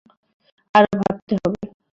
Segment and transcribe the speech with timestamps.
[0.75, 1.61] আরো ভাবতে হবে।